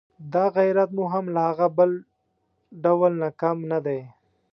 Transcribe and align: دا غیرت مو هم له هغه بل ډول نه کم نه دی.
دا 0.33 0.45
غیرت 0.57 0.89
مو 0.97 1.03
هم 1.13 1.25
له 1.33 1.41
هغه 1.49 1.67
بل 1.77 1.91
ډول 2.83 3.11
نه 3.21 3.29
کم 3.41 3.57
نه 3.71 3.79
دی. 3.85 3.99